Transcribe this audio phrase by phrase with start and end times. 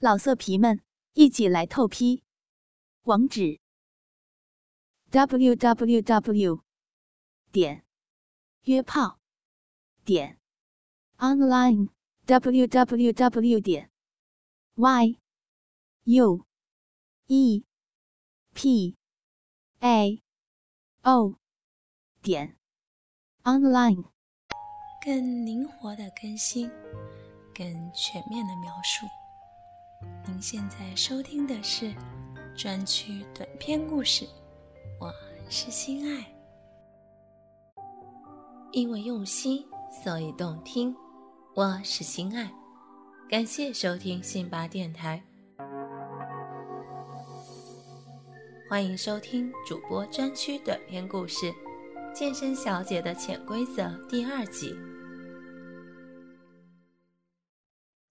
[0.00, 0.80] 老色皮们，
[1.14, 2.22] 一起来透批！
[3.02, 3.58] 网址
[5.10, 6.62] ：w w w
[7.50, 7.84] 点
[8.62, 9.18] 约炮
[10.04, 10.38] 点
[11.16, 11.88] online
[12.26, 13.90] w w w 点
[14.76, 15.18] y
[16.04, 16.46] u
[17.26, 17.64] e
[18.54, 18.96] p
[19.80, 20.22] a
[21.02, 21.34] o
[22.22, 22.56] 点
[23.42, 24.04] online。
[25.04, 26.70] 更灵活的更新，
[27.52, 29.17] 更全面的描述。
[30.00, 31.92] 您现在收听的是
[32.56, 34.26] 专区短篇故事，
[35.00, 35.12] 我
[35.48, 36.24] 是心爱。
[38.70, 39.66] 因为用心，
[40.04, 40.94] 所以动听。
[41.54, 42.52] 我是心爱，
[43.28, 45.20] 感谢收听信巴电台，
[48.68, 51.46] 欢迎收听主播专区短篇故事
[52.14, 54.76] 《健身小姐的潜规则》第二集。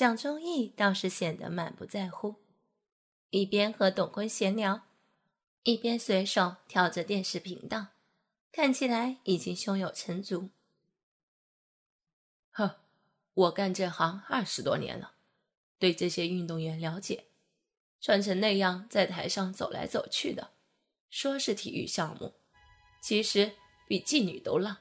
[0.00, 2.36] 蒋中义倒是显得满不在乎，
[3.28, 4.86] 一边和董坤闲聊，
[5.62, 7.88] 一边随手调着电视频道，
[8.50, 10.48] 看起来已经胸有成竹。
[12.48, 12.80] 呵，
[13.34, 15.16] 我干这行二十多年了，
[15.78, 17.26] 对这些运动员了解，
[18.00, 20.52] 穿成那样在台上走来走去的，
[21.10, 22.36] 说是体育项目，
[23.02, 23.52] 其实
[23.86, 24.78] 比妓女都浪。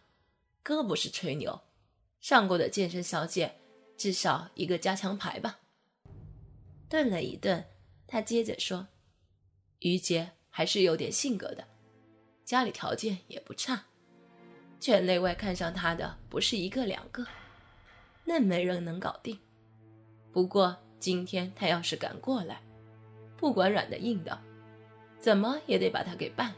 [0.63, 1.63] 哥不是吹牛，
[2.21, 3.57] 上过的健身小姐。
[3.99, 5.59] 至少一个加强牌吧。
[6.87, 7.65] 顿了一顿，
[8.07, 8.87] 他接着说
[9.79, 11.67] ：“于杰还是有点性格的，
[12.45, 13.83] 家里条件也不差，
[14.79, 17.27] 圈内外看上他的不是一个两个，
[18.23, 19.37] 那没人能搞定。
[20.31, 22.61] 不过今天他要是敢过来，
[23.35, 24.39] 不管软的硬的，
[25.19, 26.55] 怎么也得把他给办了。”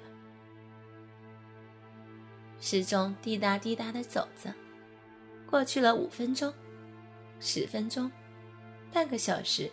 [2.62, 4.54] 时钟滴答滴答的走着，
[5.50, 6.54] 过去了五分钟。
[7.42, 8.10] 十分钟，
[8.94, 9.70] 半个小时，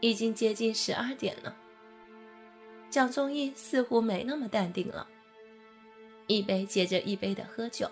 [0.00, 1.54] 已经接近十二点了。
[2.88, 5.06] 蒋中义似乎没那么淡定了，
[6.28, 7.90] 一杯接着一杯的喝酒。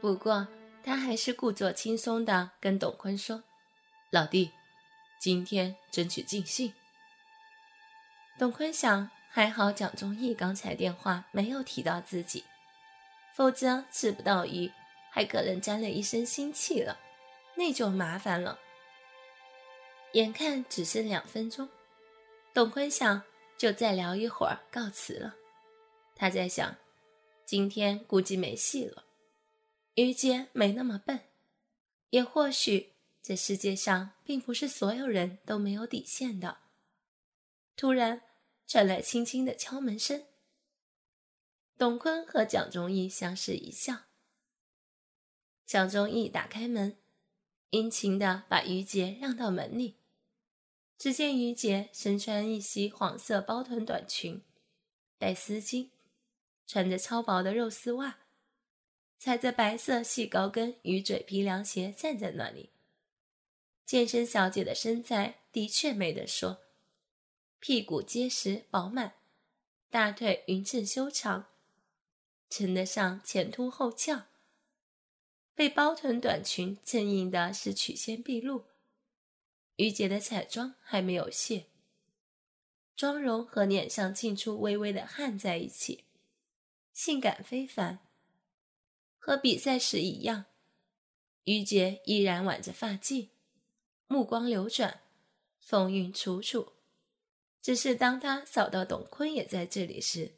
[0.00, 0.46] 不过
[0.82, 3.42] 他还是故作轻松的跟董坤说
[4.10, 4.50] ：“老弟，
[5.18, 6.72] 今天争取尽兴。”
[8.38, 12.44] 董坤想，还好蒋中义刚才电话没有提到自己，
[13.34, 14.70] 否则吃不到鱼，
[15.10, 16.98] 还可能沾了一身腥气了。
[17.54, 18.58] 那就麻烦了。
[20.12, 21.68] 眼看只剩两分钟，
[22.52, 23.22] 董坤想
[23.56, 25.34] 就再聊一会儿，告辞了。
[26.14, 26.76] 他在想，
[27.46, 29.04] 今天估计没戏了。
[29.94, 31.20] 于杰没那么笨，
[32.10, 36.58] 也或许这世界上并不是所有人都没有底线的。
[37.76, 38.22] 突然
[38.66, 40.26] 传来轻轻的敲门声，
[41.76, 44.04] 董坤和蒋忠义相视一笑。
[45.66, 47.01] 蒋忠义打开门。
[47.72, 49.96] 殷勤的把于杰让到门里，
[50.98, 54.42] 只见于杰身穿一袭黄色包臀短裙，
[55.16, 55.88] 带丝巾，
[56.66, 58.18] 穿着超薄的肉丝袜，
[59.18, 62.68] 踩着白色细高跟鱼嘴皮凉鞋站在那里。
[63.86, 66.58] 健身小姐的身材的确没得说，
[67.58, 69.14] 屁股结实饱满，
[69.88, 71.46] 大腿匀称修长，
[72.50, 74.26] 称得上前凸后翘。
[75.54, 78.64] 被包臀短裙衬映的是曲线毕露，
[79.76, 81.66] 于姐的彩妆还没有卸，
[82.96, 86.04] 妆容和脸上沁出微微的汗在一起，
[86.92, 87.98] 性感非凡。
[89.18, 90.46] 和比赛时一样，
[91.44, 93.28] 于姐依然挽着发髻，
[94.08, 95.02] 目光流转，
[95.60, 96.72] 风韵楚楚。
[97.60, 100.32] 只是当她扫到董坤也在这里时，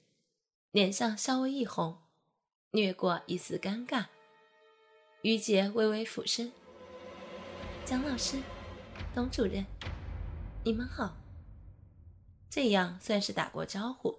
[0.70, 2.02] 脸上稍微一红，
[2.70, 4.08] 掠过一丝尴尬。
[5.24, 6.52] 于杰微微俯身
[7.86, 8.36] ：“蒋老师，
[9.14, 9.64] 董主任，
[10.62, 11.16] 你们好。”
[12.50, 14.18] 这样算是打过招呼。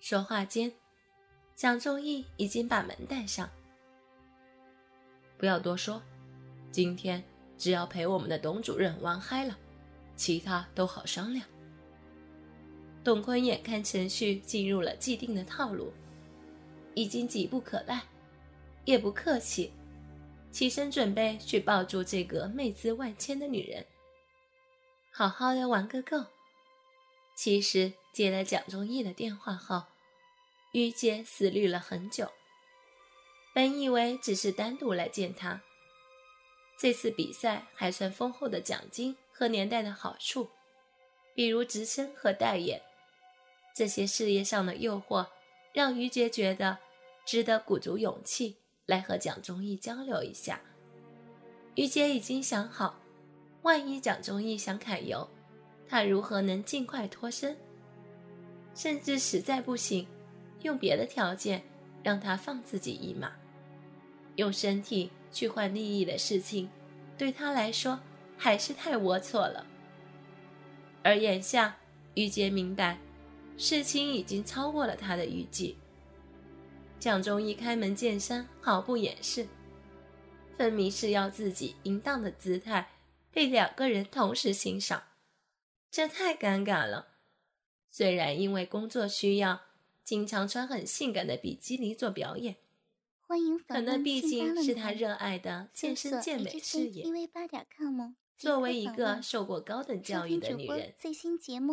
[0.00, 0.72] 说话间，
[1.54, 3.48] 蒋中义已经把门带上。
[5.38, 6.02] 不要多说，
[6.72, 7.22] 今天
[7.56, 9.56] 只要陪我们的董主任玩嗨了，
[10.16, 11.46] 其他都好商量。
[13.04, 15.92] 董坤眼看程序进入了既定的套路，
[16.96, 18.02] 已经急不可耐。
[18.84, 19.72] 也不客气，
[20.50, 23.86] 起身准备去抱住这个媚姿万千的女人，
[25.10, 26.24] 好好的玩个够。
[27.34, 29.84] 其实接了蒋中义的电话后，
[30.72, 32.30] 于姐思虑了很久。
[33.54, 35.62] 本以为只是单独来见他，
[36.78, 40.48] 这次比赛还算丰厚的奖金和年代的好处，
[41.34, 42.82] 比如职称和代言，
[43.74, 45.28] 这些事业上的诱惑，
[45.72, 46.78] 让于杰觉得
[47.24, 48.56] 值得鼓足勇气。
[48.92, 50.60] 来和蒋中义交流一下。
[51.76, 53.00] 于杰已经想好，
[53.62, 55.26] 万一蒋中义想揩油，
[55.88, 57.56] 他如何能尽快脱身？
[58.74, 60.06] 甚至实在不行，
[60.60, 61.62] 用别的条件
[62.02, 63.32] 让他放自己一马，
[64.36, 66.68] 用身体去换利益的事情，
[67.16, 67.98] 对他来说
[68.36, 69.66] 还是太龌龊了。
[71.02, 71.74] 而眼下，
[72.12, 72.98] 于杰明白，
[73.56, 75.78] 事情已经超过了他的预计。
[77.02, 79.48] 蒋中义开门见山，毫不掩饰，
[80.56, 82.92] 分明是要自己淫荡的姿态
[83.32, 85.02] 被两个人同时欣赏，
[85.90, 87.08] 这太尴尬了。
[87.90, 89.62] 虽然因为工作需要，
[90.04, 92.58] 经常穿很性感的比基尼做表演，
[93.26, 97.04] 欢迎可那毕竟是他热爱的健身健美事业。
[98.36, 100.94] 作为一个受过高等教育的女人，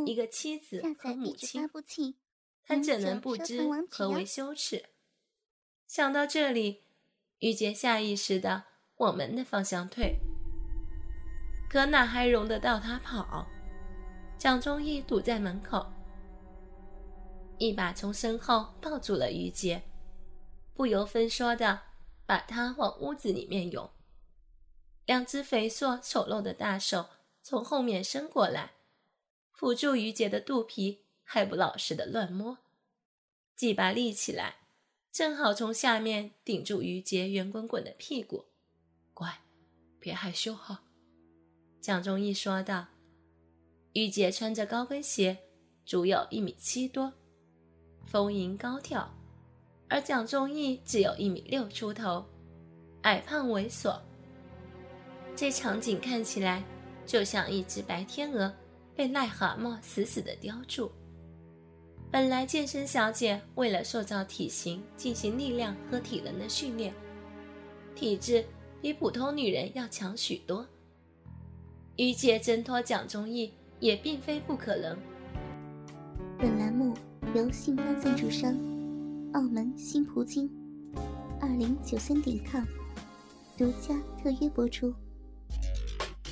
[0.08, 1.70] 一个妻子和母亲，
[2.66, 4.86] 她怎能不知何为羞耻？
[5.90, 6.84] 想到这里，
[7.40, 8.66] 玉洁下意识的
[8.98, 10.20] 往门的方向退，
[11.68, 13.48] 可哪还容得到他跑？
[14.38, 15.92] 蒋中义堵在门口，
[17.58, 19.82] 一把从身后抱住了玉洁，
[20.76, 21.82] 不由分说的
[22.28, 23.90] 把她往屋子里面涌。
[25.08, 27.10] 两只肥硕丑陋的大手
[27.42, 28.74] 从后面伸过来，
[29.54, 32.60] 扶住于杰的肚皮，还不老实的乱摸，
[33.56, 34.59] 几把立起来。
[35.12, 38.46] 正好从下面顶住于杰圆滚滚的屁股，
[39.14, 39.42] 乖，
[40.00, 40.84] 别害羞哈。
[41.82, 42.88] 蒋中义说道。
[43.94, 45.36] 于杰穿着高跟鞋，
[45.84, 47.12] 足有一米七多，
[48.06, 49.12] 丰盈高挑，
[49.90, 52.24] 而蒋中义只有一米六出头，
[53.02, 54.00] 矮胖猥琐。
[55.36, 56.64] 这场景看起来
[57.04, 58.54] 就像一只白天鹅
[58.96, 60.92] 被癞蛤蟆死死的叼住。
[62.12, 66.92] 本来健身小姐为了塑造体型进行力量和体能的训练，
[67.94, 68.44] 体质
[68.82, 70.66] 比普通女人要强许多。
[71.98, 74.98] 于姐挣脱蒋中义也并非不可能。
[76.40, 76.96] 本栏目
[77.36, 78.54] 由信邦赞助商
[79.34, 80.50] 澳门新葡京
[81.40, 82.64] 二零九三点 com
[83.56, 84.92] 独家特约播出。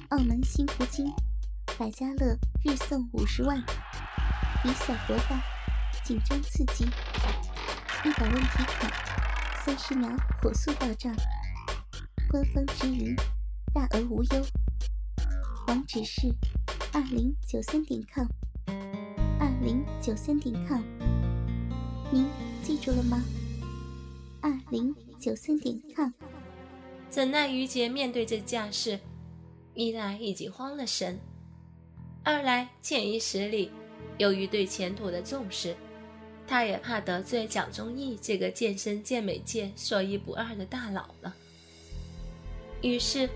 [0.10, 1.06] 澳门新葡京
[1.78, 3.64] 百家乐日送五十万，
[4.66, 5.57] 以小博大。
[6.08, 6.86] 紧张刺激，
[8.06, 8.90] 一百问题卡，
[9.66, 10.10] 三十秒
[10.42, 11.14] 火速到账，
[12.30, 13.14] 官方直营，
[13.74, 14.46] 大额无忧。
[15.68, 16.34] 网址是
[16.94, 18.26] 二零九三点 com，
[19.38, 20.82] 二零九三点 com，
[22.10, 22.26] 您
[22.64, 23.22] 记住了吗？
[24.40, 26.10] 二零九三点 com。
[27.10, 28.98] 怎奈于杰面对这架势，
[29.74, 31.20] 一来已经慌了神，
[32.24, 33.70] 二来潜意识里
[34.18, 35.76] 由于对前途的重视。
[36.48, 41.36] 他也怕得罪蒋中义这个健身健美界说一不二的大佬了。
[42.82, 43.30] 于是，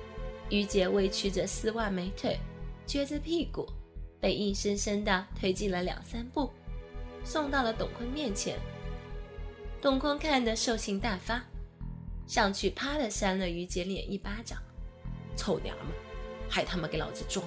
[0.50, 2.40] 于杰委屈着丝袜美腿，
[2.88, 3.68] 撅着屁股，
[4.22, 6.50] 被硬生生的推进了两三步，
[7.26, 8.58] 送到了董坤面前。
[9.82, 11.44] 董坤看得兽性大发，
[12.28, 14.58] 上去啪的扇了于杰脸一巴掌
[15.36, 15.88] ：“臭娘们，
[16.48, 17.46] 还他妈给老子装！”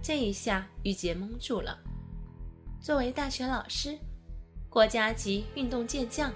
[0.00, 1.78] 这一下，于杰蒙住了。
[2.80, 3.98] 作为大学老师。
[4.74, 6.34] 国家级运动健将，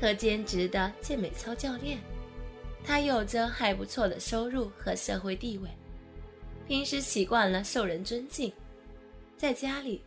[0.00, 1.98] 和兼职的健美操教练，
[2.84, 5.68] 他有着还不错的收入和社会地位，
[6.68, 8.52] 平时习惯了受人尊敬，
[9.36, 10.04] 在家里，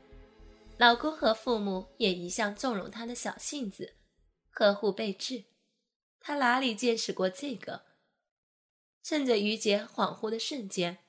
[0.77, 3.95] 老公和父母也一向纵容他的小性子，
[4.51, 5.43] 呵护备至。
[6.21, 7.81] 他哪里见识过这个？
[9.03, 10.99] 趁着于姐恍惚的瞬间，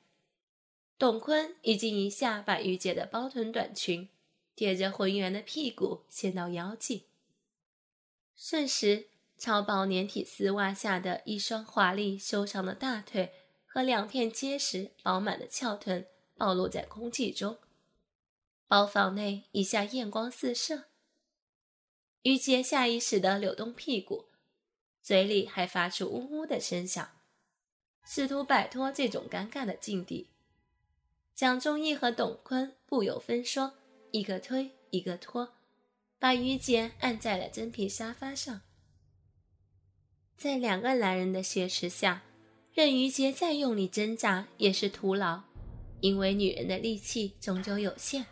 [0.99, 4.09] 董坤已经一下把于姐的包臀短裙。
[4.57, 7.05] 贴着浑圆的屁股掀到腰际，
[8.35, 13.33] 瞬时超薄连体丝袜下的一双华丽修长的大腿
[13.67, 16.07] 和两片结实饱满的翘臀
[16.39, 17.59] 暴露在空气中，
[18.67, 20.85] 包房内一下艳光四射。
[22.23, 24.25] 于杰下意识地扭动屁股，
[25.03, 27.11] 嘴里还发出呜呜的声响，
[28.07, 30.31] 试图摆脱这种尴尬的境地。
[31.35, 33.75] 蒋中义和董坤不由分说。
[34.17, 35.53] 一个推，一个拖，
[36.19, 38.63] 把于杰按在了真皮沙发上。
[40.39, 42.23] 在两个男人的挟持下，
[42.73, 45.43] 任于杰再用力挣扎也是徒劳，
[46.01, 48.25] 因为女人的力气终究有限。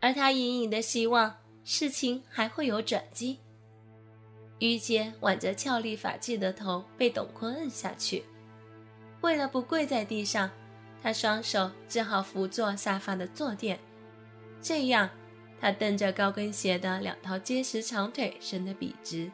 [0.00, 3.38] 而他隐隐的希望事情还会有转机。
[4.58, 8.24] 于杰挽着俏丽发髻的头被董坤摁下去，
[9.20, 10.50] 为了不跪在地上，
[11.00, 13.78] 他双手只好扶坐沙发的坐垫。
[14.66, 15.08] 这样，
[15.60, 19.30] 他蹬着高跟鞋的两条结实长腿伸得笔直，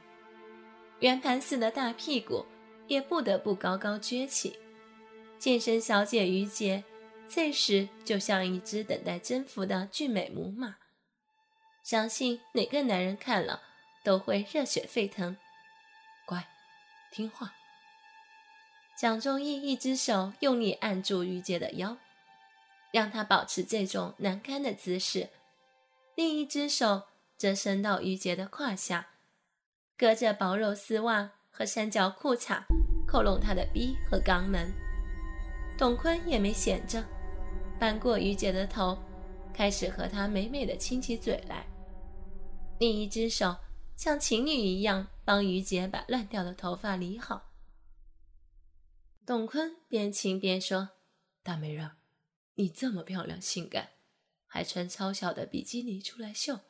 [1.01, 2.45] 圆盘似的大屁股
[2.87, 4.59] 也不得不高高撅起。
[5.39, 6.85] 健身小姐于姐，
[7.27, 10.77] 这时就像一只等待征服的俊美母马，
[11.83, 13.63] 相信哪个男人看了
[14.05, 15.39] 都会热血沸腾。
[16.27, 16.47] 乖，
[17.11, 17.55] 听话。
[18.95, 21.97] 蒋中义一只手用力按住于姐的腰，
[22.93, 25.31] 让他保持这种难堪的姿势，
[26.15, 27.03] 另一只手
[27.37, 29.09] 则伸到于洁的胯下，
[29.97, 32.63] 隔着薄肉丝袜和三角裤衩
[33.07, 34.73] 扣拢她的逼和肛门。
[35.79, 37.03] 董坤也没闲着，
[37.81, 38.97] 扳过于洁的头，
[39.53, 41.67] 开始和她美美的亲起嘴来，
[42.79, 43.57] 另一只手
[43.97, 47.51] 像情侣一样帮于洁把乱掉的头发理好。
[49.25, 50.91] 董坤边亲边说
[51.43, 51.91] ：“大美人，
[52.55, 53.91] 你这么漂亮性感，
[54.47, 56.61] 还穿超小的比基尼出来秀，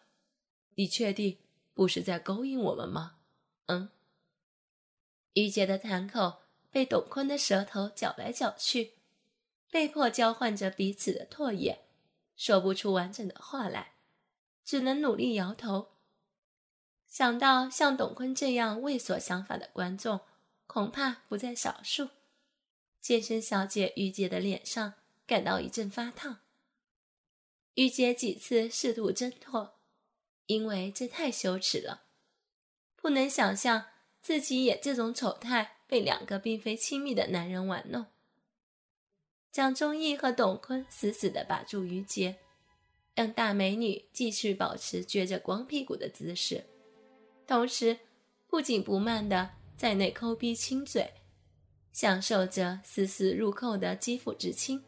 [0.75, 1.39] 你确定
[1.75, 3.19] 不是在勾引我们吗
[3.67, 3.91] ？”“嗯。”
[5.35, 8.93] 于洁的潭口被董坤的舌头搅来搅去，
[9.71, 11.87] 被迫交换着彼此的唾液，
[12.37, 13.95] 说不出完整的话来，
[14.65, 15.93] 只能努力摇头。
[17.09, 20.21] 想到像董坤这样猥琐想法的观众，
[20.67, 22.09] 恐怕不在少数。
[23.01, 24.95] 健身小姐于洁的脸上
[25.26, 26.41] 感到一阵发烫。
[27.75, 29.79] 于洁几次试图挣脱，
[30.47, 32.05] 因为这太羞耻了，
[32.97, 33.87] 不能想象
[34.21, 38.07] 自己也这种丑态被两个并非亲密的男人玩弄。
[39.50, 42.38] 蒋中义和董坤死死地把住于洁，
[43.14, 46.64] 让大美女继续保持撅着光屁股的姿势，
[47.47, 47.99] 同时
[48.47, 51.12] 不紧不慢地在内抠鼻亲嘴。
[51.93, 54.83] 享受着丝丝入扣的肌肤之亲，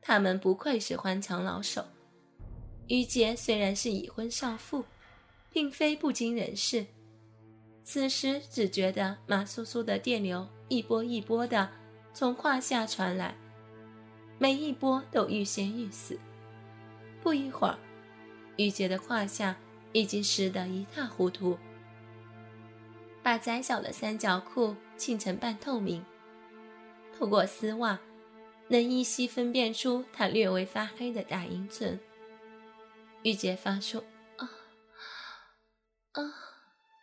[0.00, 1.84] 他们不愧是欢墙老手。
[2.86, 4.84] 于杰虽然是已婚少妇，
[5.50, 6.86] 并非不经人事，
[7.84, 11.70] 此时只觉得麻酥酥的电流一波一波的
[12.14, 13.36] 从胯下传来，
[14.38, 16.18] 每一波都欲仙欲死。
[17.22, 17.78] 不一会儿，
[18.56, 19.56] 于杰的胯下
[19.92, 21.58] 已经湿得一塌糊涂。
[23.22, 26.02] 把窄小的三角裤浸成半透明，
[27.18, 27.98] 透过丝袜，
[28.68, 31.98] 能依稀分辨出他略微发黑的大阴唇。
[33.22, 34.04] 玉洁发出
[34.36, 34.50] “啊
[36.12, 36.22] 啊”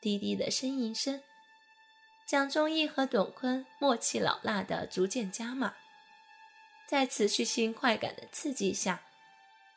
[0.01, 1.21] 低低的呻吟声。
[2.27, 5.75] 蒋中义和董坤默契老辣的逐渐加码，
[6.87, 9.03] 在持续性快感的刺激下，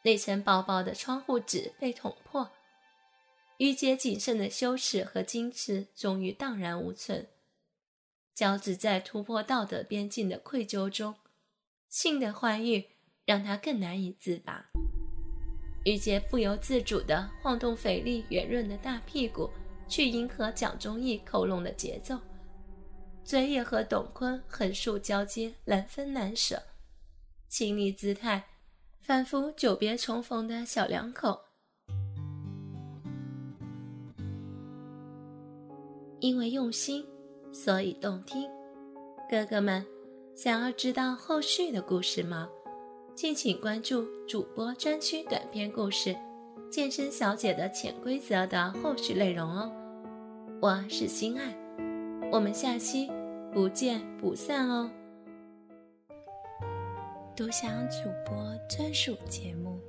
[0.02, 2.52] 那层薄薄的窗户纸被捅破。
[3.59, 7.28] 玉洁仅剩的羞耻和矜持终于荡然无存，
[8.35, 11.16] 交织在突破道德边境的愧疚中，
[11.88, 12.85] 性的欢愉
[13.25, 14.71] 让他更难以自拔。
[15.85, 19.49] 玉洁不由自主地晃动肥力圆润的大屁股，
[19.88, 22.18] 去迎合蒋中义扣拢的节奏，
[23.25, 26.62] 嘴也和董坤横竖交接，难分难舍，
[27.49, 28.45] 亲昵姿态
[29.00, 31.40] 仿佛久别重逢的小两口。
[36.21, 37.07] 因为用心，
[37.52, 38.50] 所以动听。
[39.30, 39.87] 哥哥们，
[40.38, 42.49] 想要知道后续的故事吗？
[43.12, 46.11] 敬请关注主播专区短篇故事
[46.71, 49.68] 《健身小姐的潜规则》的后续内容哦。
[50.62, 51.52] 我是心爱，
[52.30, 53.11] 我们下期
[53.52, 54.88] 不见不散哦。
[57.35, 59.80] 独享主播专属节目，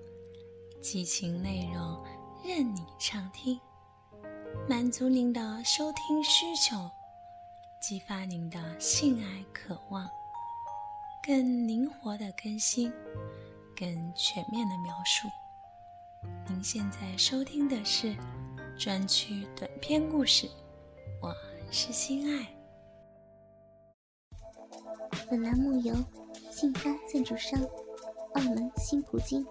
[0.82, 2.04] 激情内容
[2.44, 3.60] 任你畅听。
[4.68, 6.90] 满足您的收听需求，
[7.80, 10.10] 激发您的性爱渴望，
[11.30, 12.92] 更灵活的更新，
[13.78, 15.28] 更全面的描述。
[16.48, 18.18] 您现在收听的是
[18.80, 20.50] 专区短篇故事，
[21.22, 21.32] 我
[21.70, 22.50] 是心爱。
[25.30, 25.94] 本栏目由
[26.50, 27.62] 信发赞助商
[28.34, 29.46] 澳门新葡京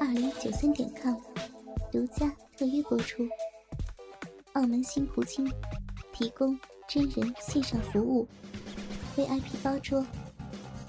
[0.00, 1.20] 二零九三点 com
[1.92, 3.28] 独家特约播出。
[4.54, 5.46] 澳门新葡京
[6.14, 6.58] 提供
[6.88, 8.26] 真人线上服务
[9.14, 10.02] ，VIP 包桌，